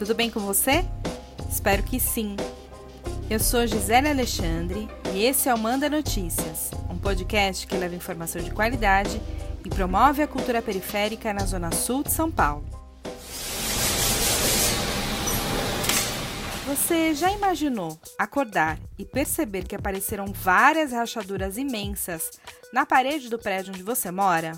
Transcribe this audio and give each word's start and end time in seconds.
Tudo 0.00 0.14
bem 0.14 0.30
com 0.30 0.40
você? 0.40 0.82
Espero 1.50 1.82
que 1.82 2.00
sim. 2.00 2.34
Eu 3.28 3.38
sou 3.38 3.66
Gisele 3.66 4.08
Alexandre 4.08 4.88
e 5.12 5.26
esse 5.26 5.46
é 5.46 5.54
o 5.54 5.58
Manda 5.58 5.90
Notícias, 5.90 6.70
um 6.88 6.96
podcast 6.96 7.66
que 7.66 7.76
leva 7.76 7.94
informação 7.94 8.40
de 8.40 8.50
qualidade 8.50 9.20
e 9.62 9.68
promove 9.68 10.22
a 10.22 10.26
cultura 10.26 10.62
periférica 10.62 11.34
na 11.34 11.44
Zona 11.44 11.70
Sul 11.70 12.02
de 12.02 12.12
São 12.12 12.30
Paulo. 12.30 12.64
Você 16.66 17.14
já 17.14 17.30
imaginou 17.30 18.00
acordar 18.18 18.78
e 18.98 19.04
perceber 19.04 19.64
que 19.64 19.76
apareceram 19.76 20.32
várias 20.32 20.92
rachaduras 20.92 21.58
imensas 21.58 22.22
na 22.72 22.86
parede 22.86 23.28
do 23.28 23.38
prédio 23.38 23.74
onde 23.74 23.82
você 23.82 24.10
mora? 24.10 24.52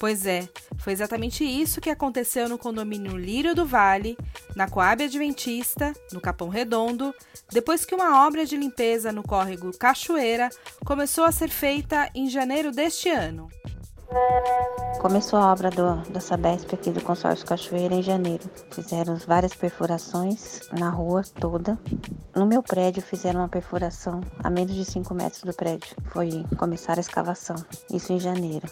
Pois 0.00 0.24
é, 0.24 0.48
foi 0.78 0.94
exatamente 0.94 1.44
isso 1.44 1.78
que 1.78 1.90
aconteceu 1.90 2.48
no 2.48 2.56
condomínio 2.56 3.18
Lírio 3.18 3.54
do 3.54 3.66
Vale, 3.66 4.16
na 4.56 4.66
Coab 4.66 5.04
Adventista, 5.04 5.92
no 6.10 6.22
Capão 6.22 6.48
Redondo, 6.48 7.14
depois 7.52 7.84
que 7.84 7.94
uma 7.94 8.26
obra 8.26 8.46
de 8.46 8.56
limpeza 8.56 9.12
no 9.12 9.22
córrego 9.22 9.76
Cachoeira 9.76 10.48
começou 10.86 11.24
a 11.24 11.30
ser 11.30 11.50
feita 11.50 12.10
em 12.14 12.30
janeiro 12.30 12.72
deste 12.72 13.10
ano. 13.10 13.50
Começou 15.00 15.38
a 15.38 15.50
obra 15.50 15.70
do, 15.70 15.96
da 16.12 16.20
Sabesp 16.20 16.74
aqui 16.74 16.90
do 16.90 17.00
consórcio 17.00 17.46
Cachoeira 17.46 17.94
em 17.94 18.02
janeiro. 18.02 18.44
Fizeram 18.70 19.16
várias 19.16 19.54
perfurações 19.54 20.60
na 20.78 20.90
rua 20.90 21.22
toda. 21.40 21.78
No 22.36 22.44
meu 22.44 22.62
prédio 22.62 23.02
fizeram 23.02 23.40
uma 23.40 23.48
perfuração 23.48 24.20
a 24.44 24.50
menos 24.50 24.74
de 24.74 24.84
5 24.84 25.14
metros 25.14 25.42
do 25.42 25.54
prédio. 25.54 25.96
Foi 26.12 26.44
começar 26.58 26.98
a 26.98 27.00
escavação, 27.00 27.56
isso 27.90 28.12
em 28.12 28.20
janeiro. 28.20 28.68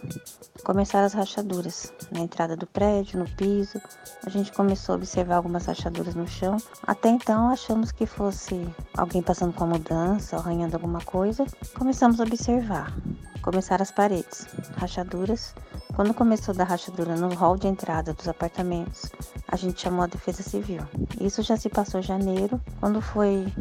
Começaram 0.63 1.07
as 1.07 1.15
rachaduras 1.15 1.95
na 2.13 2.21
entrada 2.21 2.55
do 2.55 2.67
prédio, 2.67 3.19
no 3.19 3.29
piso. 3.31 3.81
A 4.27 4.29
gente 4.29 4.53
começou 4.53 4.95
a 4.95 4.97
observar 4.97 5.37
algumas 5.37 5.65
rachaduras 5.65 6.15
no 6.15 6.29
chão. 6.29 6.59
Até 6.87 7.09
então 7.09 7.49
achamos 7.49 7.91
que 7.91 8.05
fosse 8.05 8.69
alguém 8.95 9.23
passando 9.23 9.55
com 9.55 9.65
a 9.65 9.69
mudança, 9.69 10.37
arranhando 10.37 10.75
alguma 10.75 11.01
coisa. 11.01 11.47
Começamos 11.75 12.21
a 12.21 12.25
observar 12.25 12.95
começaram 13.43 13.83
as 13.83 13.91
paredes, 13.91 14.47
rachaduras. 14.77 15.55
Quando 15.95 16.15
começou 16.15 16.55
da 16.55 16.65
rachadura 16.65 17.17
no 17.17 17.35
hall 17.35 17.57
de 17.57 17.67
entrada 17.67 18.13
dos 18.13 18.29
apartamentos, 18.29 19.11
a 19.47 19.57
gente 19.57 19.81
chamou 19.81 20.03
a 20.03 20.07
Defesa 20.07 20.43
Civil. 20.43 20.83
Isso 21.21 21.43
já 21.43 21.57
se 21.57 21.69
passou 21.69 22.03
janeiro. 22.03 22.61
Quando 22.81 23.01
foi 23.01 23.53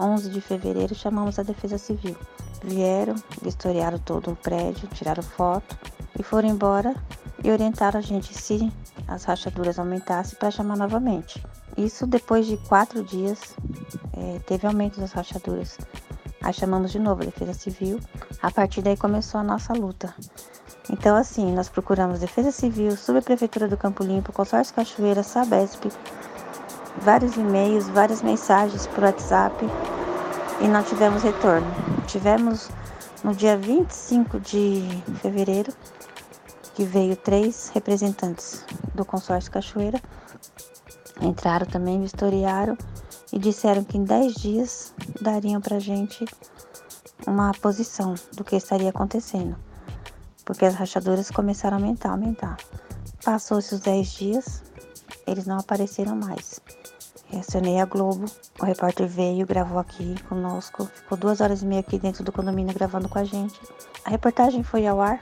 11 0.00 0.30
de 0.30 0.40
fevereiro, 0.40 0.94
chamamos 0.94 1.38
a 1.38 1.42
Defesa 1.42 1.78
Civil. 1.78 2.16
Vieram, 2.62 3.14
vistoriaram 3.42 3.98
todo 3.98 4.32
o 4.32 4.36
prédio, 4.36 4.88
tiraram 4.88 5.22
foto 5.22 5.76
e 6.18 6.22
foram 6.22 6.48
embora 6.48 6.94
e 7.42 7.50
orientaram 7.50 7.98
a 7.98 8.02
gente 8.02 8.34
se 8.34 8.72
as 9.06 9.24
rachaduras 9.24 9.78
aumentassem 9.78 10.38
para 10.38 10.50
chamar 10.50 10.76
novamente. 10.76 11.42
Isso 11.76 12.06
depois 12.06 12.46
de 12.46 12.56
quatro 12.56 13.04
dias 13.04 13.54
é, 14.12 14.40
teve 14.40 14.66
aumento 14.66 15.00
das 15.00 15.12
rachaduras. 15.12 15.78
Aí 16.42 16.52
chamamos 16.52 16.92
de 16.92 16.98
novo 16.98 17.22
a 17.22 17.24
Defesa 17.24 17.52
Civil. 17.52 18.00
A 18.40 18.50
partir 18.50 18.82
daí 18.82 18.96
começou 18.96 19.40
a 19.40 19.44
nossa 19.44 19.72
luta. 19.72 20.14
Então, 20.90 21.16
assim, 21.16 21.52
nós 21.52 21.68
procuramos 21.68 22.20
Defesa 22.20 22.50
Civil, 22.50 22.96
Subprefeitura 22.96 23.68
do 23.68 23.76
Campo 23.76 24.02
Limpo, 24.02 24.32
Consórcio 24.32 24.74
Cachoeira, 24.74 25.22
Sabesp, 25.22 25.90
vários 27.02 27.36
e-mails, 27.36 27.88
várias 27.88 28.22
mensagens 28.22 28.86
por 28.86 29.04
WhatsApp 29.04 29.66
e 30.60 30.68
não 30.68 30.82
tivemos 30.82 31.22
retorno. 31.22 31.66
Tivemos 32.06 32.70
no 33.22 33.34
dia 33.34 33.56
25 33.56 34.40
de 34.40 35.02
fevereiro, 35.20 35.72
que 36.74 36.84
veio 36.84 37.16
três 37.16 37.70
representantes 37.74 38.64
do 38.94 39.04
consórcio 39.04 39.50
Cachoeira, 39.50 40.00
entraram 41.20 41.66
também, 41.66 42.00
vistoriaram 42.00 42.78
e 43.32 43.38
disseram 43.38 43.84
que 43.84 43.98
em 43.98 44.04
10 44.04 44.34
dias 44.34 44.94
dariam 45.20 45.60
para 45.60 45.78
gente 45.78 46.24
uma 47.26 47.52
posição 47.52 48.14
do 48.34 48.44
que 48.44 48.56
estaria 48.56 48.90
acontecendo, 48.90 49.56
porque 50.44 50.64
as 50.64 50.74
rachaduras 50.74 51.30
começaram 51.30 51.76
a 51.76 51.80
aumentar, 51.80 52.10
aumentar. 52.10 52.56
Passou-se 53.24 53.74
os 53.74 53.80
10 53.80 54.12
dias, 54.12 54.62
eles 55.26 55.46
não 55.46 55.58
apareceram 55.58 56.16
mais. 56.16 56.60
Reacionei 57.26 57.78
a 57.78 57.84
Globo, 57.84 58.24
o 58.58 58.64
repórter 58.64 59.06
veio, 59.06 59.46
gravou 59.46 59.78
aqui 59.78 60.14
conosco, 60.22 60.86
ficou 60.86 61.18
duas 61.18 61.42
horas 61.42 61.62
e 61.62 61.66
meia 61.66 61.80
aqui 61.80 61.98
dentro 61.98 62.24
do 62.24 62.32
condomínio 62.32 62.72
gravando 62.72 63.08
com 63.08 63.18
a 63.18 63.24
gente. 63.24 63.60
A 64.04 64.10
reportagem 64.10 64.62
foi 64.62 64.86
ao 64.86 65.00
ar 65.00 65.20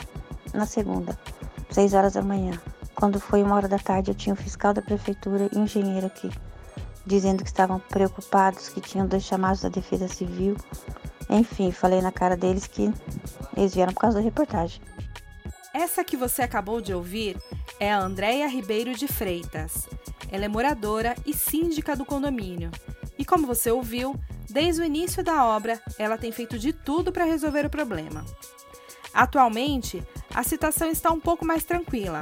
na 0.55 0.67
segunda, 0.67 1.19
6 1.71 1.95
horas 1.95 2.13
da 2.13 2.23
manhã. 2.23 2.53
Quando 2.95 3.19
foi 3.19 3.43
uma 3.43 3.57
hora 3.57 3.67
da 3.67 3.79
tarde, 3.79 4.13
eu 4.13 4.15
tinha 4.15 4.35
o 4.35 4.37
fiscal 4.37 4.73
da 4.73 4.81
prefeitura 4.81 5.49
e 5.53 5.59
engenheiro 5.59 6.07
aqui 6.07 6.31
dizendo 7.07 7.45
que 7.45 7.49
estavam 7.49 7.79
preocupados, 7.79 8.69
que 8.69 8.81
tinham 8.81 9.07
dois 9.07 9.23
chamados 9.23 9.63
da 9.63 9.69
Defesa 9.69 10.09
Civil. 10.09 10.57
Enfim, 11.31 11.71
falei 11.71 12.03
na 12.03 12.11
cara 12.11 12.37
deles 12.37 12.67
que 12.67 12.93
eles 13.57 13.75
vieram 13.75 13.93
por 13.93 14.01
causa 14.01 14.19
da 14.19 14.25
reportagem. 14.25 14.83
Essa 15.73 16.03
que 16.03 16.17
você 16.17 16.43
acabou 16.43 16.81
de 16.81 16.93
ouvir 16.93 17.37
é 17.79 17.93
a 17.93 18.01
Andréia 18.01 18.49
Ribeiro 18.49 18.95
de 18.95 19.07
Freitas. 19.07 19.87
Ela 20.31 20.47
é 20.47 20.49
moradora 20.49 21.15
e 21.25 21.33
síndica 21.33 21.95
do 21.95 22.05
condomínio. 22.05 22.71
E 23.19 23.25
como 23.25 23.47
você 23.47 23.71
ouviu, 23.71 24.19
desde 24.51 24.83
o 24.83 24.85
início 24.85 25.23
da 25.23 25.45
obra, 25.45 25.81
ela 25.99 26.19
tem 26.19 26.33
feito 26.33 26.59
de 26.59 26.73
tudo 26.73 27.13
para 27.13 27.25
resolver 27.25 27.65
o 27.65 27.71
problema. 27.71 28.25
Atualmente, 29.13 30.03
a 30.35 30.43
situação 30.43 30.91
está 30.91 31.11
um 31.11 31.21
pouco 31.21 31.45
mais 31.45 31.65
tranquila, 31.65 32.21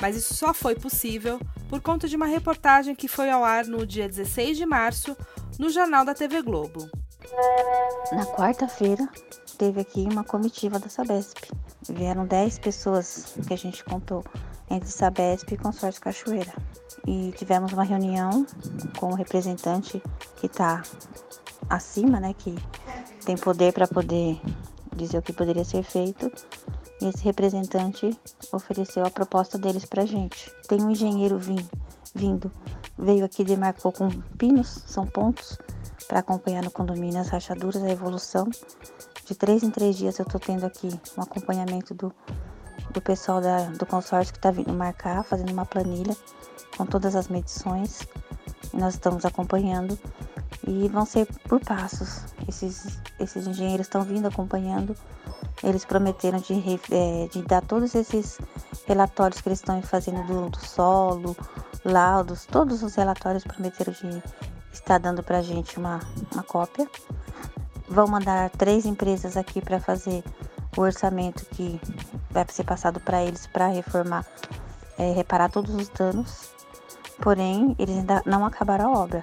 mas 0.00 0.16
isso 0.16 0.34
só 0.34 0.54
foi 0.54 0.74
possível 0.74 1.40
por 1.72 1.80
conta 1.80 2.06
de 2.06 2.14
uma 2.14 2.26
reportagem 2.26 2.94
que 2.94 3.08
foi 3.08 3.30
ao 3.30 3.42
ar 3.42 3.64
no 3.64 3.86
dia 3.86 4.06
16 4.06 4.58
de 4.58 4.66
março 4.66 5.16
no 5.58 5.70
Jornal 5.70 6.04
da 6.04 6.12
TV 6.12 6.42
Globo. 6.42 6.86
Na 8.12 8.26
quarta-feira, 8.26 9.08
teve 9.56 9.80
aqui 9.80 10.02
uma 10.02 10.22
comitiva 10.22 10.78
da 10.78 10.90
Sabesp. 10.90 11.38
Vieram 11.88 12.26
10 12.26 12.58
pessoas 12.58 13.34
que 13.48 13.54
a 13.54 13.56
gente 13.56 13.82
contou 13.84 14.22
entre 14.70 14.90
Sabesp 14.90 15.50
e 15.50 15.56
Consórcio 15.56 16.02
Cachoeira. 16.02 16.52
E 17.06 17.32
tivemos 17.38 17.72
uma 17.72 17.84
reunião 17.84 18.46
com 18.98 19.06
o 19.06 19.14
representante 19.14 20.02
que 20.36 20.48
está 20.48 20.82
acima, 21.70 22.20
né, 22.20 22.34
que 22.36 22.54
tem 23.24 23.34
poder 23.34 23.72
para 23.72 23.88
poder 23.88 24.38
dizer 24.94 25.16
o 25.16 25.22
que 25.22 25.32
poderia 25.32 25.64
ser 25.64 25.82
feito 25.82 26.30
e 27.02 27.08
esse 27.08 27.24
representante 27.24 28.16
ofereceu 28.52 29.04
a 29.04 29.10
proposta 29.10 29.58
deles 29.58 29.84
para 29.84 30.06
gente. 30.06 30.50
Tem 30.68 30.80
um 30.80 30.90
engenheiro 30.90 31.36
vim, 31.36 31.58
vindo, 32.14 32.50
veio 32.96 33.24
aqui 33.24 33.42
demarcou 33.42 33.90
com 33.90 34.08
pinos, 34.38 34.68
são 34.86 35.04
pontos, 35.04 35.58
para 36.06 36.20
acompanhar 36.20 36.62
no 36.62 36.70
condomínio 36.70 37.20
as 37.20 37.28
rachaduras, 37.28 37.82
a 37.82 37.90
evolução. 37.90 38.48
De 39.26 39.34
três 39.34 39.64
em 39.64 39.70
três 39.70 39.96
dias 39.96 40.18
eu 40.18 40.22
estou 40.22 40.40
tendo 40.40 40.64
aqui 40.64 40.88
um 41.18 41.22
acompanhamento 41.22 41.92
do, 41.92 42.14
do 42.92 43.00
pessoal 43.00 43.40
da, 43.40 43.64
do 43.70 43.84
consórcio 43.84 44.32
que 44.32 44.38
está 44.38 44.52
vindo 44.52 44.72
marcar, 44.72 45.24
fazendo 45.24 45.52
uma 45.52 45.66
planilha 45.66 46.16
com 46.76 46.86
todas 46.86 47.16
as 47.16 47.26
medições. 47.26 48.06
E 48.72 48.76
nós 48.76 48.94
estamos 48.94 49.24
acompanhando 49.24 49.98
e 50.66 50.88
vão 50.88 51.04
ser 51.04 51.26
por 51.48 51.58
passos. 51.60 52.24
Esses, 52.48 53.00
esses 53.18 53.46
engenheiros 53.46 53.86
estão 53.86 54.02
vindo 54.02 54.26
acompanhando 54.28 54.94
eles 55.62 55.84
prometeram 55.84 56.38
de, 56.38 56.80
é, 56.90 57.28
de 57.28 57.42
dar 57.42 57.62
todos 57.62 57.94
esses 57.94 58.38
relatórios 58.86 59.40
que 59.40 59.48
eles 59.48 59.60
estão 59.60 59.80
fazendo 59.82 60.26
do, 60.26 60.50
do 60.50 60.58
solo, 60.58 61.36
laudos, 61.84 62.46
todos 62.46 62.82
os 62.82 62.94
relatórios 62.94 63.44
prometeram 63.44 63.92
de 63.92 64.22
estar 64.72 64.98
dando 64.98 65.22
para 65.22 65.38
a 65.38 65.42
gente 65.42 65.78
uma, 65.78 66.00
uma 66.32 66.42
cópia. 66.42 66.88
Vão 67.88 68.06
mandar 68.06 68.50
três 68.50 68.86
empresas 68.86 69.36
aqui 69.36 69.60
para 69.60 69.78
fazer 69.78 70.24
o 70.76 70.80
orçamento 70.80 71.44
que 71.46 71.80
vai 72.30 72.44
ser 72.48 72.64
passado 72.64 72.98
para 73.00 73.22
eles 73.22 73.46
para 73.46 73.68
reformar, 73.68 74.24
é, 74.98 75.12
reparar 75.12 75.50
todos 75.50 75.74
os 75.74 75.88
danos. 75.88 76.50
Porém, 77.20 77.76
eles 77.78 77.98
ainda 77.98 78.22
não 78.24 78.44
acabaram 78.44 78.94
a 78.94 78.98
obra. 78.98 79.22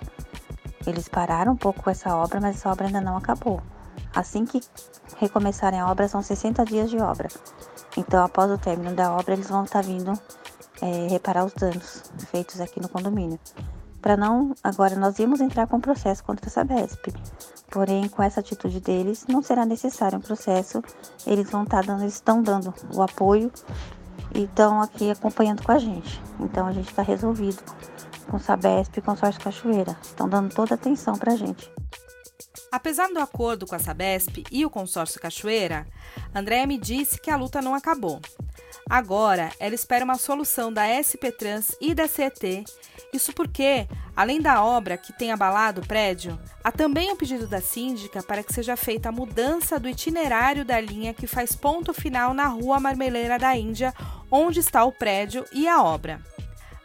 Eles 0.86 1.10
pararam 1.10 1.54
um 1.54 1.58
pouco 1.58 1.90
essa 1.90 2.16
obra, 2.16 2.40
mas 2.40 2.56
essa 2.56 2.72
obra 2.72 2.88
ainda 2.88 3.02
não 3.02 3.18
acabou. 3.18 3.62
Assim 4.14 4.46
que 4.46 4.62
recomeçarem 5.18 5.80
a 5.80 5.90
obra, 5.90 6.08
são 6.08 6.22
60 6.22 6.66
dias 6.66 6.90
de 6.90 6.98
obra. 6.98 7.30
Então, 7.98 8.24
após 8.24 8.52
o 8.52 8.58
término 8.58 8.94
da 8.96 9.12
obra, 9.12 9.34
eles 9.34 9.50
vão 9.50 9.64
estar 9.64 9.84
vindo 9.84 10.14
é, 10.82 11.08
reparar 11.10 11.46
os 11.46 11.54
danos 11.54 12.04
feitos 12.32 12.60
aqui 12.62 12.80
no 12.80 12.90
condomínio. 12.90 13.40
Para 14.02 14.16
não, 14.16 14.56
agora 14.64 14.96
nós 14.96 15.20
íamos 15.20 15.42
entrar 15.42 15.68
com 15.68 15.80
processo 15.80 16.24
contra 16.24 16.48
essa 16.48 16.62
Sabesp. 16.62 17.14
Porém, 17.70 18.08
com 18.08 18.24
essa 18.24 18.40
atitude 18.40 18.80
deles, 18.80 19.26
não 19.28 19.42
será 19.42 19.66
necessário 19.66 20.18
um 20.18 20.22
processo. 20.22 20.82
Eles 21.28 21.50
vão 21.52 21.64
estar 21.64 21.84
dando, 21.84 22.04
eles 22.04 22.16
estão 22.16 22.42
dando 22.42 22.74
o 22.94 23.02
apoio 23.02 23.52
e 24.34 24.44
estão 24.44 24.82
aqui 24.82 25.12
acompanhando 25.12 25.64
com 25.64 25.72
a 25.72 25.78
gente. 25.78 26.22
Então, 26.40 26.66
a 26.66 26.72
gente 26.72 26.90
está 26.90 27.02
resolvido 27.02 27.62
com 28.30 28.40
Sabesp 28.40 28.98
e 28.98 29.02
Consórcio 29.02 29.42
Cachoeira. 29.42 29.98
Estão 30.02 30.30
dando 30.30 30.54
toda 30.54 30.74
a 30.74 30.76
atenção 30.76 31.16
para 31.16 31.34
a 31.34 31.36
gente. 31.36 31.70
Apesar 32.72 33.08
do 33.08 33.20
acordo 33.20 33.66
com 33.66 33.76
a 33.76 33.80
Sabesp 33.80 34.44
e 34.52 34.66
o 34.66 34.70
consórcio 34.70 35.20
Cachoeira, 35.20 35.88
Andréa 36.34 36.68
me 36.68 36.78
disse 36.78 37.20
que 37.20 37.32
a 37.32 37.36
luta 37.36 37.62
não 37.62 37.74
acabou. 37.74 38.22
Agora, 38.88 39.52
ela 39.60 39.74
espera 39.74 40.06
uma 40.06 40.18
solução 40.18 40.72
da 40.72 40.86
SP 41.02 41.32
Trans 41.32 41.76
e 41.82 41.94
da 41.94 42.08
CET 42.08 42.64
Isso 43.12 43.34
porque, 43.34 43.88
além 44.16 44.40
da 44.40 44.64
obra 44.64 44.98
que 44.98 45.14
tem 45.14 45.32
abalado 45.32 45.82
o 45.82 45.88
prédio, 45.88 46.40
há 46.64 46.72
também 46.72 47.10
o 47.10 47.14
um 47.14 47.16
pedido 47.16 47.48
da 47.48 47.62
síndica 47.62 48.22
para 48.22 48.44
que 48.44 48.54
seja 48.54 48.76
feita 48.76 49.10
a 49.10 49.12
mudança 49.12 49.80
do 49.80 49.90
itinerário 49.90 50.64
da 50.64 50.80
linha 50.80 51.14
que 51.14 51.26
faz 51.26 51.56
ponto 51.56 51.94
final 51.94 52.34
na 52.34 52.48
Rua 52.48 52.80
Marmeleira 52.80 53.40
da 53.40 53.56
Índia, 53.56 53.94
onde 54.30 54.60
está 54.60 54.84
o 54.84 54.92
prédio 54.92 55.44
e 55.52 55.68
a 55.68 55.82
obra. 55.82 56.22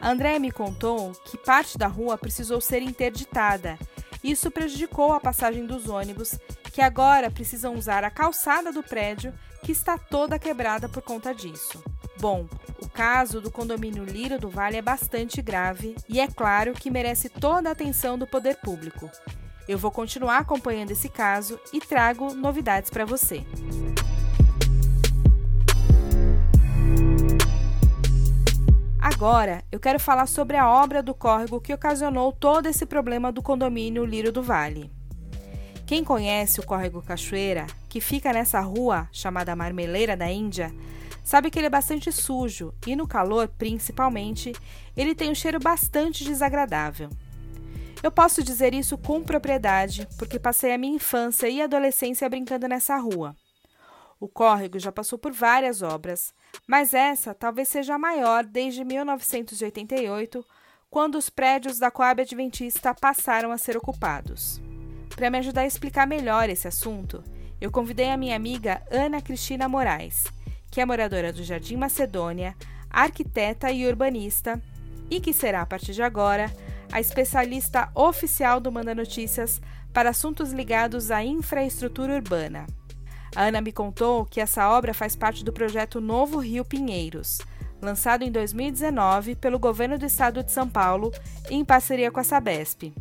A 0.00 0.10
Andréa 0.10 0.38
me 0.38 0.50
contou 0.50 1.12
que 1.24 1.38
parte 1.38 1.78
da 1.78 1.86
rua 1.86 2.18
precisou 2.18 2.60
ser 2.60 2.82
interditada. 2.82 3.78
Isso 4.24 4.50
prejudicou 4.50 5.12
a 5.12 5.20
passagem 5.20 5.66
dos 5.66 5.86
ônibus, 5.86 6.38
que 6.72 6.80
agora 6.80 7.30
precisam 7.30 7.74
usar 7.74 8.02
a 8.02 8.10
calçada 8.10 8.72
do 8.72 8.82
prédio, 8.82 9.34
que 9.62 9.70
está 9.70 9.98
toda 9.98 10.38
quebrada 10.38 10.88
por 10.88 11.02
conta 11.02 11.34
disso. 11.34 11.84
Bom, 12.18 12.48
o 12.80 12.88
caso 12.88 13.38
do 13.38 13.50
condomínio 13.50 14.02
Lira 14.02 14.38
do 14.38 14.48
Vale 14.48 14.78
é 14.78 14.82
bastante 14.82 15.42
grave 15.42 15.94
e 16.08 16.20
é 16.20 16.26
claro 16.26 16.72
que 16.72 16.90
merece 16.90 17.28
toda 17.28 17.68
a 17.68 17.72
atenção 17.72 18.16
do 18.16 18.26
poder 18.26 18.56
público. 18.56 19.10
Eu 19.68 19.76
vou 19.76 19.90
continuar 19.90 20.38
acompanhando 20.38 20.92
esse 20.92 21.10
caso 21.10 21.60
e 21.70 21.78
trago 21.78 22.32
novidades 22.32 22.88
para 22.88 23.04
você. 23.04 23.44
Agora, 29.26 29.64
eu 29.72 29.80
quero 29.80 29.98
falar 29.98 30.26
sobre 30.26 30.54
a 30.54 30.68
obra 30.68 31.02
do 31.02 31.14
córrego 31.14 31.58
que 31.58 31.72
ocasionou 31.72 32.30
todo 32.30 32.66
esse 32.66 32.84
problema 32.84 33.32
do 33.32 33.42
condomínio 33.42 34.04
Liro 34.04 34.30
do 34.30 34.42
Vale. 34.42 34.92
Quem 35.86 36.04
conhece 36.04 36.60
o 36.60 36.62
córrego 36.62 37.00
Cachoeira, 37.00 37.66
que 37.88 38.02
fica 38.02 38.34
nessa 38.34 38.60
rua 38.60 39.08
chamada 39.10 39.56
Marmeleira 39.56 40.14
da 40.14 40.30
Índia, 40.30 40.70
sabe 41.24 41.50
que 41.50 41.58
ele 41.58 41.68
é 41.68 41.70
bastante 41.70 42.12
sujo 42.12 42.74
e 42.86 42.94
no 42.94 43.08
calor, 43.08 43.48
principalmente, 43.48 44.52
ele 44.94 45.14
tem 45.14 45.30
um 45.30 45.34
cheiro 45.34 45.58
bastante 45.58 46.22
desagradável. 46.22 47.08
Eu 48.02 48.12
posso 48.12 48.42
dizer 48.42 48.74
isso 48.74 48.98
com 48.98 49.22
propriedade, 49.22 50.06
porque 50.18 50.38
passei 50.38 50.74
a 50.74 50.76
minha 50.76 50.96
infância 50.96 51.48
e 51.48 51.62
adolescência 51.62 52.28
brincando 52.28 52.68
nessa 52.68 52.98
rua. 52.98 53.34
O 54.24 54.28
córrego 54.28 54.78
já 54.78 54.90
passou 54.90 55.18
por 55.18 55.32
várias 55.32 55.82
obras, 55.82 56.32
mas 56.66 56.94
essa 56.94 57.34
talvez 57.34 57.68
seja 57.68 57.96
a 57.96 57.98
maior 57.98 58.42
desde 58.42 58.82
1988, 58.82 60.42
quando 60.88 61.16
os 61.16 61.28
prédios 61.28 61.78
da 61.78 61.90
Coab 61.90 62.22
Adventista 62.22 62.94
passaram 62.94 63.52
a 63.52 63.58
ser 63.58 63.76
ocupados. 63.76 64.62
Para 65.14 65.28
me 65.28 65.36
ajudar 65.36 65.60
a 65.60 65.66
explicar 65.66 66.06
melhor 66.06 66.48
esse 66.48 66.66
assunto, 66.66 67.22
eu 67.60 67.70
convidei 67.70 68.08
a 68.08 68.16
minha 68.16 68.34
amiga 68.34 68.82
Ana 68.90 69.20
Cristina 69.20 69.68
Moraes, 69.68 70.24
que 70.70 70.80
é 70.80 70.86
moradora 70.86 71.30
do 71.30 71.44
Jardim 71.44 71.76
Macedônia, 71.76 72.56
arquiteta 72.88 73.70
e 73.70 73.86
urbanista, 73.86 74.58
e 75.10 75.20
que 75.20 75.34
será, 75.34 75.60
a 75.60 75.66
partir 75.66 75.92
de 75.92 76.02
agora, 76.02 76.50
a 76.90 76.98
especialista 76.98 77.90
oficial 77.94 78.58
do 78.58 78.72
Manda 78.72 78.94
Notícias 78.94 79.60
para 79.92 80.08
assuntos 80.08 80.50
ligados 80.50 81.10
à 81.10 81.22
infraestrutura 81.22 82.14
urbana. 82.14 82.64
A 83.34 83.44
Ana 83.44 83.60
me 83.60 83.72
contou 83.72 84.24
que 84.24 84.40
essa 84.40 84.68
obra 84.68 84.94
faz 84.94 85.16
parte 85.16 85.44
do 85.44 85.52
projeto 85.52 86.00
Novo 86.00 86.38
Rio 86.38 86.64
Pinheiros, 86.64 87.40
lançado 87.82 88.22
em 88.22 88.30
2019 88.30 89.34
pelo 89.34 89.58
governo 89.58 89.98
do 89.98 90.06
estado 90.06 90.42
de 90.42 90.52
São 90.52 90.68
Paulo 90.68 91.12
em 91.50 91.64
parceria 91.64 92.10
com 92.12 92.20
a 92.20 92.24
Sabesp. 92.24 92.94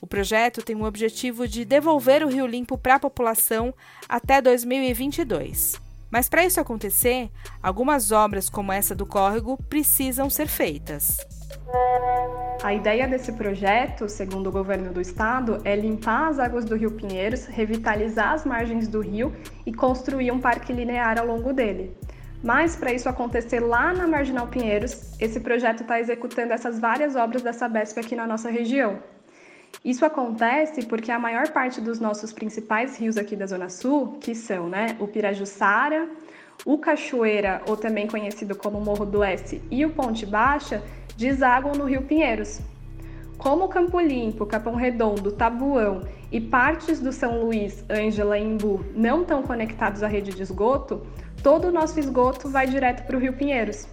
O 0.00 0.06
projeto 0.06 0.62
tem 0.62 0.76
o 0.76 0.84
objetivo 0.84 1.46
de 1.46 1.64
devolver 1.64 2.22
o 2.24 2.28
Rio 2.28 2.46
Limpo 2.46 2.78
para 2.78 2.94
a 2.94 3.00
população 3.00 3.74
até 4.08 4.40
2022. 4.40 5.80
Mas 6.10 6.28
para 6.28 6.44
isso 6.44 6.60
acontecer, 6.60 7.30
algumas 7.62 8.10
obras 8.10 8.48
como 8.48 8.72
essa 8.72 8.94
do 8.94 9.04
córrego 9.04 9.58
precisam 9.68 10.30
ser 10.30 10.48
feitas. 10.48 11.18
A 12.62 12.74
ideia 12.74 13.06
desse 13.06 13.32
projeto, 13.32 14.08
segundo 14.08 14.48
o 14.48 14.52
governo 14.52 14.92
do 14.92 15.00
estado, 15.00 15.60
é 15.64 15.76
limpar 15.76 16.28
as 16.28 16.38
águas 16.38 16.64
do 16.64 16.76
Rio 16.76 16.90
Pinheiros, 16.90 17.46
revitalizar 17.46 18.32
as 18.32 18.44
margens 18.44 18.88
do 18.88 19.00
rio 19.00 19.32
e 19.64 19.72
construir 19.72 20.30
um 20.32 20.40
parque 20.40 20.72
linear 20.72 21.18
ao 21.18 21.26
longo 21.26 21.52
dele. 21.52 21.96
Mas 22.42 22.76
para 22.76 22.92
isso 22.92 23.08
acontecer 23.08 23.60
lá 23.60 23.92
na 23.92 24.06
Marginal 24.06 24.46
Pinheiros, 24.46 25.14
esse 25.20 25.40
projeto 25.40 25.82
está 25.82 26.00
executando 26.00 26.52
essas 26.52 26.78
várias 26.78 27.16
obras 27.16 27.42
da 27.42 27.52
Sabesp 27.52 27.98
aqui 27.98 28.14
na 28.14 28.26
nossa 28.26 28.50
região. 28.50 28.98
Isso 29.84 30.04
acontece 30.04 30.84
porque 30.86 31.10
a 31.10 31.18
maior 31.18 31.48
parte 31.48 31.80
dos 31.80 32.00
nossos 32.00 32.32
principais 32.32 32.98
rios 32.98 33.16
aqui 33.16 33.36
da 33.36 33.46
Zona 33.46 33.68
Sul, 33.68 34.18
que 34.20 34.34
são 34.34 34.68
né, 34.68 34.96
o 34.98 35.06
Pirajussara, 35.06 36.08
o 36.64 36.78
Cachoeira, 36.78 37.62
ou 37.66 37.76
também 37.76 38.06
conhecido 38.06 38.56
como 38.56 38.80
Morro 38.80 39.06
do 39.06 39.20
Oeste, 39.20 39.62
e 39.70 39.84
o 39.84 39.90
Ponte 39.90 40.26
Baixa, 40.26 40.82
desaguam 41.18 41.74
no 41.74 41.84
Rio 41.84 42.02
Pinheiros. 42.02 42.60
Como 43.36 43.66
Campo 43.66 43.98
Limpo, 43.98 44.46
Capão 44.46 44.76
Redondo, 44.76 45.32
Tabuão 45.32 46.02
e 46.30 46.40
partes 46.40 47.00
do 47.00 47.12
São 47.12 47.40
Luís, 47.40 47.84
Ângela 47.90 48.38
e 48.38 48.44
Imbu 48.44 48.84
não 48.94 49.22
estão 49.22 49.42
conectados 49.42 50.04
à 50.04 50.06
rede 50.06 50.32
de 50.32 50.42
esgoto, 50.42 51.04
todo 51.42 51.66
o 51.66 51.72
nosso 51.72 51.98
esgoto 51.98 52.48
vai 52.48 52.68
direto 52.68 53.04
para 53.04 53.16
o 53.16 53.20
Rio 53.20 53.32
Pinheiros. 53.32 53.88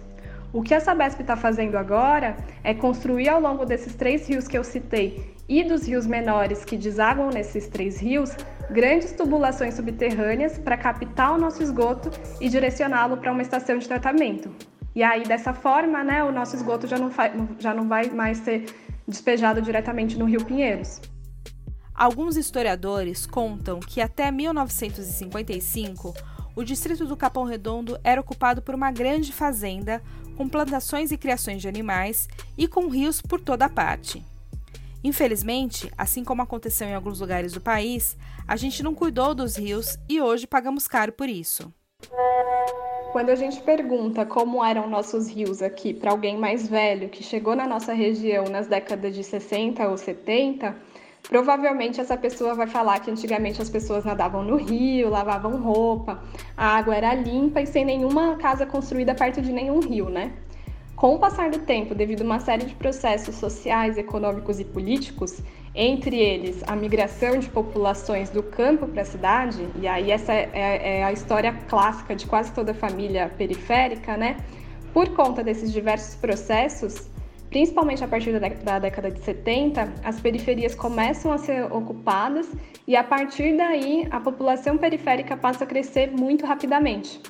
O 0.52 0.62
que 0.62 0.72
a 0.72 0.78
Sabesp 0.78 1.20
está 1.20 1.34
fazendo 1.34 1.76
agora 1.76 2.36
é 2.62 2.72
construir 2.72 3.28
ao 3.28 3.40
longo 3.40 3.66
desses 3.66 3.96
três 3.96 4.28
rios 4.28 4.46
que 4.46 4.56
eu 4.56 4.62
citei 4.62 5.34
e 5.48 5.64
dos 5.64 5.84
rios 5.88 6.06
menores 6.06 6.64
que 6.64 6.76
desaguam 6.76 7.30
nesses 7.30 7.66
três 7.66 7.98
rios, 7.98 8.36
grandes 8.70 9.10
tubulações 9.10 9.74
subterrâneas 9.74 10.58
para 10.58 10.76
captar 10.76 11.34
o 11.34 11.38
nosso 11.38 11.60
esgoto 11.60 12.08
e 12.40 12.48
direcioná-lo 12.48 13.16
para 13.16 13.32
uma 13.32 13.42
estação 13.42 13.78
de 13.78 13.88
tratamento. 13.88 14.48
E 14.96 15.02
aí, 15.02 15.24
dessa 15.24 15.52
forma, 15.52 16.02
né, 16.02 16.24
o 16.24 16.32
nosso 16.32 16.56
esgoto 16.56 16.86
já 16.86 16.96
não, 16.96 17.12
já 17.58 17.74
não 17.74 17.86
vai 17.86 18.08
mais 18.08 18.38
ser 18.38 18.64
despejado 19.06 19.60
diretamente 19.60 20.18
no 20.18 20.24
Rio 20.24 20.42
Pinheiros. 20.42 21.02
Alguns 21.94 22.34
historiadores 22.34 23.26
contam 23.26 23.78
que 23.78 24.00
até 24.00 24.30
1955 24.30 26.14
o 26.54 26.64
distrito 26.64 27.04
do 27.04 27.14
Capão 27.14 27.44
Redondo 27.44 28.00
era 28.02 28.18
ocupado 28.18 28.62
por 28.62 28.74
uma 28.74 28.90
grande 28.90 29.34
fazenda 29.34 30.02
com 30.34 30.48
plantações 30.48 31.12
e 31.12 31.18
criações 31.18 31.60
de 31.60 31.68
animais 31.68 32.26
e 32.56 32.66
com 32.66 32.88
rios 32.88 33.20
por 33.20 33.38
toda 33.38 33.68
parte. 33.68 34.24
Infelizmente, 35.04 35.92
assim 35.98 36.24
como 36.24 36.40
aconteceu 36.40 36.88
em 36.88 36.94
alguns 36.94 37.20
lugares 37.20 37.52
do 37.52 37.60
país, 37.60 38.16
a 38.48 38.56
gente 38.56 38.82
não 38.82 38.94
cuidou 38.94 39.34
dos 39.34 39.56
rios 39.56 39.98
e 40.08 40.22
hoje 40.22 40.46
pagamos 40.46 40.88
caro 40.88 41.12
por 41.12 41.28
isso. 41.28 41.70
Quando 43.16 43.30
a 43.30 43.34
gente 43.34 43.62
pergunta 43.62 44.26
como 44.26 44.62
eram 44.62 44.90
nossos 44.90 45.26
rios 45.26 45.62
aqui 45.62 45.94
para 45.94 46.10
alguém 46.10 46.36
mais 46.36 46.68
velho 46.68 47.08
que 47.08 47.22
chegou 47.22 47.56
na 47.56 47.66
nossa 47.66 47.94
região 47.94 48.44
nas 48.44 48.66
décadas 48.66 49.14
de 49.14 49.24
60 49.24 49.88
ou 49.88 49.96
70, 49.96 50.76
provavelmente 51.26 51.98
essa 51.98 52.14
pessoa 52.14 52.52
vai 52.52 52.66
falar 52.66 53.00
que 53.00 53.10
antigamente 53.10 53.62
as 53.62 53.70
pessoas 53.70 54.04
nadavam 54.04 54.42
no 54.42 54.56
rio, 54.56 55.08
lavavam 55.08 55.56
roupa, 55.62 56.22
a 56.54 56.76
água 56.76 56.94
era 56.94 57.14
limpa 57.14 57.62
e 57.62 57.66
sem 57.66 57.86
nenhuma 57.86 58.36
casa 58.36 58.66
construída 58.66 59.14
perto 59.14 59.40
de 59.40 59.50
nenhum 59.50 59.80
rio, 59.80 60.10
né? 60.10 60.34
Com 60.96 61.14
o 61.14 61.18
passar 61.18 61.50
do 61.50 61.58
tempo, 61.58 61.94
devido 61.94 62.22
a 62.22 62.24
uma 62.24 62.40
série 62.40 62.64
de 62.64 62.74
processos 62.74 63.34
sociais, 63.34 63.98
econômicos 63.98 64.58
e 64.58 64.64
políticos, 64.64 65.42
entre 65.74 66.16
eles 66.16 66.62
a 66.66 66.74
migração 66.74 67.38
de 67.38 67.50
populações 67.50 68.30
do 68.30 68.42
campo 68.42 68.88
para 68.88 69.02
a 69.02 69.04
cidade, 69.04 69.68
e 69.78 69.86
aí 69.86 70.10
essa 70.10 70.32
é, 70.32 70.48
é, 70.54 71.04
a 71.04 71.12
história 71.12 71.52
clássica 71.68 72.16
de 72.16 72.24
quase 72.24 72.50
toda 72.54 72.72
família 72.72 73.30
periférica, 73.36 74.16
né? 74.16 74.38
Por 74.94 75.10
conta 75.10 75.44
desses 75.44 75.70
diversos 75.70 76.14
processos, 76.14 77.10
principalmente 77.50 78.02
a 78.02 78.08
partir 78.08 78.32
da 78.64 78.78
década 78.78 79.10
de 79.10 79.20
70, 79.20 79.92
as 80.02 80.18
periferias 80.18 80.74
começam 80.74 81.30
a 81.30 81.36
ser 81.36 81.70
ocupadas 81.70 82.48
e 82.86 82.96
a 82.96 83.04
partir 83.04 83.54
daí 83.54 84.08
a 84.10 84.18
população 84.18 84.78
periférica 84.78 85.36
passa 85.36 85.64
a 85.64 85.66
crescer 85.66 86.10
muito 86.10 86.46
rapidamente. 86.46 87.20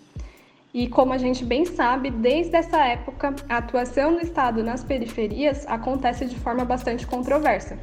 E 0.77 0.87
como 0.87 1.15
a 1.15 1.17
gente 1.17 1.43
bem 1.43 1.65
sabe, 1.65 2.11
desde 2.11 2.55
essa 2.55 2.77
época, 2.85 3.35
a 3.49 3.57
atuação 3.57 4.13
do 4.13 4.21
Estado 4.21 4.63
nas 4.63 4.85
periferias 4.85 5.67
acontece 5.67 6.27
de 6.27 6.39
forma 6.39 6.67
bastante 6.67 7.07
controversa. 7.07 7.79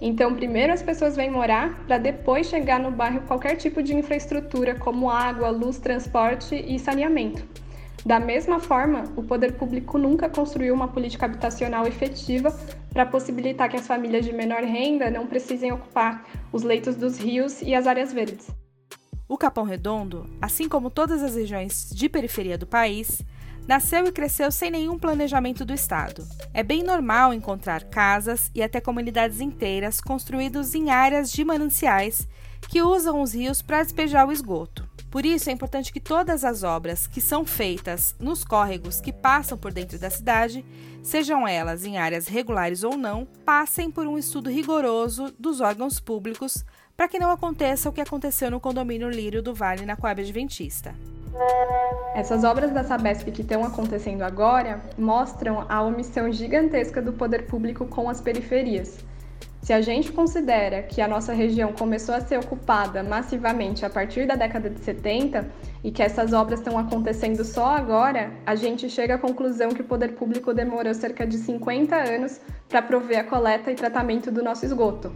Então, 0.00 0.36
primeiro 0.36 0.72
as 0.72 0.80
pessoas 0.80 1.16
vêm 1.16 1.28
morar 1.28 1.84
para 1.88 1.98
depois 1.98 2.46
chegar 2.46 2.78
no 2.78 2.92
bairro 2.92 3.22
qualquer 3.22 3.56
tipo 3.56 3.82
de 3.82 3.96
infraestrutura, 3.96 4.76
como 4.76 5.10
água, 5.10 5.50
luz, 5.50 5.80
transporte 5.80 6.54
e 6.54 6.78
saneamento. 6.78 7.44
Da 8.06 8.20
mesma 8.20 8.60
forma, 8.60 9.12
o 9.16 9.24
poder 9.24 9.54
público 9.54 9.98
nunca 9.98 10.28
construiu 10.28 10.72
uma 10.72 10.86
política 10.86 11.26
habitacional 11.26 11.84
efetiva 11.84 12.56
para 12.92 13.06
possibilitar 13.06 13.68
que 13.68 13.76
as 13.76 13.88
famílias 13.88 14.24
de 14.24 14.32
menor 14.32 14.62
renda 14.62 15.10
não 15.10 15.26
precisem 15.26 15.72
ocupar 15.72 16.24
os 16.52 16.62
leitos 16.62 16.94
dos 16.94 17.18
rios 17.18 17.60
e 17.60 17.74
as 17.74 17.88
áreas 17.88 18.12
verdes. 18.12 18.54
O 19.30 19.38
Capão 19.38 19.62
Redondo, 19.62 20.28
assim 20.42 20.68
como 20.68 20.90
todas 20.90 21.22
as 21.22 21.36
regiões 21.36 21.88
de 21.94 22.08
periferia 22.08 22.58
do 22.58 22.66
país, 22.66 23.22
nasceu 23.64 24.04
e 24.04 24.10
cresceu 24.10 24.50
sem 24.50 24.72
nenhum 24.72 24.98
planejamento 24.98 25.64
do 25.64 25.72
Estado. 25.72 26.26
É 26.52 26.64
bem 26.64 26.82
normal 26.82 27.32
encontrar 27.32 27.84
casas 27.84 28.50
e 28.52 28.60
até 28.60 28.80
comunidades 28.80 29.40
inteiras 29.40 30.00
construídas 30.00 30.74
em 30.74 30.90
áreas 30.90 31.30
de 31.30 31.44
mananciais 31.44 32.26
que 32.68 32.82
usam 32.82 33.22
os 33.22 33.32
rios 33.32 33.62
para 33.62 33.84
despejar 33.84 34.26
o 34.26 34.32
esgoto. 34.32 34.90
Por 35.08 35.24
isso 35.24 35.48
é 35.48 35.52
importante 35.52 35.92
que 35.92 36.00
todas 36.00 36.44
as 36.44 36.64
obras 36.64 37.06
que 37.06 37.20
são 37.20 37.44
feitas 37.44 38.16
nos 38.18 38.42
córregos 38.42 39.00
que 39.00 39.12
passam 39.12 39.56
por 39.56 39.72
dentro 39.72 39.96
da 39.96 40.10
cidade, 40.10 40.64
sejam 41.04 41.46
elas 41.46 41.84
em 41.84 41.98
áreas 41.98 42.26
regulares 42.26 42.82
ou 42.82 42.96
não, 42.96 43.26
passem 43.44 43.92
por 43.92 44.08
um 44.08 44.18
estudo 44.18 44.50
rigoroso 44.50 45.32
dos 45.38 45.60
órgãos 45.60 46.00
públicos 46.00 46.64
para 47.00 47.08
que 47.08 47.18
não 47.18 47.30
aconteça 47.30 47.88
o 47.88 47.92
que 47.94 48.00
aconteceu 48.02 48.50
no 48.50 48.60
condomínio 48.60 49.08
Lírio 49.08 49.42
do 49.42 49.54
Vale 49.54 49.86
na 49.86 49.96
Coab 49.96 50.20
Adventista. 50.20 50.94
Essas 52.14 52.44
obras 52.44 52.72
da 52.72 52.84
Sabesp 52.84 53.30
que 53.30 53.40
estão 53.40 53.64
acontecendo 53.64 54.20
agora 54.20 54.82
mostram 54.98 55.64
a 55.66 55.80
omissão 55.80 56.30
gigantesca 56.30 57.00
do 57.00 57.14
poder 57.14 57.46
público 57.46 57.86
com 57.86 58.10
as 58.10 58.20
periferias. 58.20 58.98
Se 59.62 59.72
a 59.72 59.80
gente 59.80 60.12
considera 60.12 60.82
que 60.82 61.00
a 61.00 61.08
nossa 61.08 61.32
região 61.32 61.72
começou 61.72 62.14
a 62.14 62.20
ser 62.20 62.38
ocupada 62.38 63.02
massivamente 63.02 63.82
a 63.82 63.88
partir 63.88 64.26
da 64.26 64.34
década 64.34 64.68
de 64.68 64.80
70 64.80 65.48
e 65.82 65.90
que 65.90 66.02
essas 66.02 66.34
obras 66.34 66.60
estão 66.60 66.78
acontecendo 66.78 67.42
só 67.46 67.78
agora, 67.78 68.30
a 68.44 68.54
gente 68.54 68.90
chega 68.90 69.14
à 69.14 69.18
conclusão 69.18 69.70
que 69.70 69.80
o 69.80 69.84
poder 69.84 70.12
público 70.16 70.52
demorou 70.52 70.92
cerca 70.92 71.26
de 71.26 71.38
50 71.38 71.96
anos 71.96 72.38
para 72.68 72.82
prover 72.82 73.20
a 73.20 73.24
coleta 73.24 73.72
e 73.72 73.74
tratamento 73.74 74.30
do 74.30 74.42
nosso 74.42 74.66
esgoto. 74.66 75.10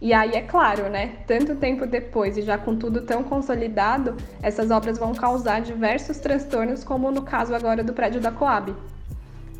E 0.00 0.14
aí, 0.14 0.30
é 0.32 0.40
claro, 0.40 0.88
né? 0.88 1.16
Tanto 1.26 1.54
tempo 1.56 1.84
depois 1.86 2.38
e 2.38 2.42
já 2.42 2.56
com 2.56 2.74
tudo 2.74 3.02
tão 3.02 3.22
consolidado, 3.22 4.16
essas 4.42 4.70
obras 4.70 4.98
vão 4.98 5.14
causar 5.14 5.60
diversos 5.60 6.18
transtornos, 6.18 6.82
como 6.82 7.10
no 7.10 7.22
caso 7.22 7.54
agora 7.54 7.84
do 7.84 7.92
prédio 7.92 8.18
da 8.18 8.32
Coab. 8.32 8.74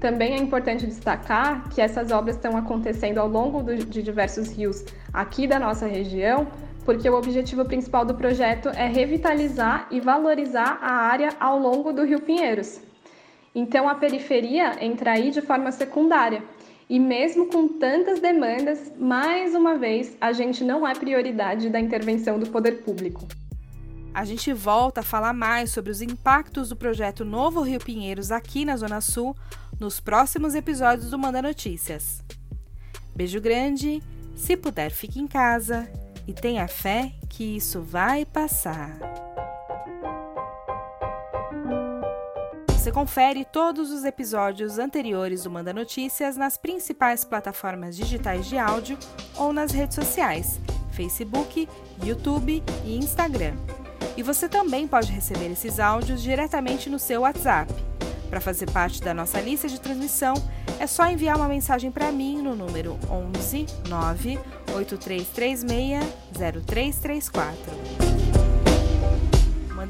Também 0.01 0.33
é 0.33 0.39
importante 0.39 0.87
destacar 0.87 1.69
que 1.69 1.83
essas 1.83 2.11
obras 2.11 2.37
estão 2.37 2.57
acontecendo 2.57 3.19
ao 3.19 3.29
longo 3.29 3.63
do, 3.63 3.77
de 3.77 4.03
diversos 4.03 4.51
rios 4.51 4.83
aqui 5.13 5.47
da 5.47 5.59
nossa 5.59 5.87
região, 5.87 6.47
porque 6.87 7.09
o 7.11 7.19
objetivo 7.19 7.67
principal 7.67 8.07
do 8.07 8.15
projeto 8.15 8.71
é 8.71 8.87
revitalizar 8.87 9.89
e 9.91 10.01
valorizar 10.01 10.79
a 10.81 10.93
área 10.93 11.35
ao 11.39 11.59
longo 11.59 11.93
do 11.93 12.03
Rio 12.03 12.23
Pinheiros. 12.23 12.81
Então 13.55 13.87
a 13.87 13.95
periferia 13.95 14.83
entra 14.83 15.13
aí 15.13 15.31
de 15.31 15.43
forma 15.43 15.71
secundária. 15.71 16.43
E 16.91 16.99
mesmo 16.99 17.47
com 17.47 17.69
tantas 17.69 18.19
demandas, 18.19 18.93
mais 18.99 19.55
uma 19.55 19.79
vez, 19.79 20.17
a 20.21 20.33
gente 20.33 20.65
não 20.65 20.85
é 20.85 20.93
prioridade 20.93 21.71
da 21.71 21.79
intervenção 21.79 22.37
do 22.37 22.51
poder 22.51 22.83
público. 22.83 23.29
A 24.13 24.25
gente 24.25 24.53
volta 24.53 24.99
a 24.99 25.05
falar 25.05 25.33
mais 25.33 25.71
sobre 25.71 25.93
os 25.93 26.03
impactos 26.03 26.69
do 26.69 26.75
projeto 26.75 27.25
Novo 27.25 27.61
Rio 27.61 27.79
Pinheiros 27.79 28.33
aqui 28.33 28.65
na 28.65 28.77
Zona 28.77 29.01
Sul 29.01 29.37
nos 29.79 30.01
próximos 30.01 30.57
episódios 30.57 31.11
do 31.11 31.19
Manda 31.19 31.41
Notícias. 31.41 32.25
Beijo 33.15 33.41
grande, 33.41 34.03
se 34.35 34.57
puder, 34.57 34.91
fique 34.91 35.21
em 35.21 35.29
casa 35.29 35.89
e 36.27 36.33
tenha 36.33 36.67
fé 36.67 37.13
que 37.29 37.57
isso 37.57 37.81
vai 37.83 38.25
passar. 38.25 39.30
Você 42.81 42.91
confere 42.91 43.45
todos 43.45 43.91
os 43.91 44.07
episódios 44.07 44.79
anteriores 44.79 45.43
do 45.43 45.51
Manda 45.51 45.71
Notícias 45.71 46.35
nas 46.35 46.57
principais 46.57 47.23
plataformas 47.27 47.95
digitais 47.95 48.47
de 48.47 48.57
áudio 48.57 48.99
ou 49.37 49.53
nas 49.53 49.71
redes 49.71 49.95
sociais, 49.95 50.59
Facebook, 50.91 51.69
YouTube 52.03 52.63
e 52.83 52.97
Instagram. 52.97 53.55
E 54.17 54.23
você 54.23 54.49
também 54.49 54.89
pode 54.89 55.13
receber 55.13 55.51
esses 55.51 55.79
áudios 55.79 56.23
diretamente 56.23 56.89
no 56.89 56.99
seu 56.99 57.21
WhatsApp. 57.21 57.71
Para 58.31 58.41
fazer 58.41 58.71
parte 58.71 59.03
da 59.03 59.13
nossa 59.13 59.39
lista 59.43 59.69
de 59.69 59.79
transmissão, 59.79 60.33
é 60.79 60.87
só 60.87 61.05
enviar 61.07 61.37
uma 61.37 61.49
mensagem 61.49 61.91
para 61.91 62.11
mim 62.11 62.41
no 62.41 62.57
número 62.57 62.99
11 63.11 63.67
9 63.91 64.39
8336 64.75 66.03
0334. 66.33 67.80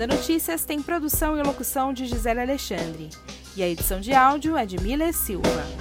Manda 0.01 0.15
Notícias 0.15 0.65
tem 0.65 0.81
produção 0.81 1.37
e 1.37 1.43
locução 1.43 1.93
de 1.93 2.07
Gisele 2.07 2.41
Alexandre 2.41 3.11
e 3.55 3.63
a 3.63 3.69
edição 3.69 4.01
de 4.01 4.15
áudio 4.15 4.57
é 4.57 4.65
de 4.65 4.81
Miller 4.81 5.13
Silva. 5.13 5.80